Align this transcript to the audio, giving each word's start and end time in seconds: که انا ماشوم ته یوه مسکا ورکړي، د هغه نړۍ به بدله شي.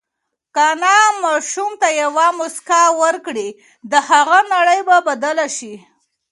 که 0.53 0.61
انا 0.71 0.97
ماشوم 1.23 1.71
ته 1.81 1.87
یوه 2.01 2.27
مسکا 2.39 2.81
ورکړي، 3.01 3.47
د 3.91 3.93
هغه 4.09 4.39
نړۍ 4.53 4.79
به 4.87 4.97
بدله 5.07 5.47
شي. 5.57 5.73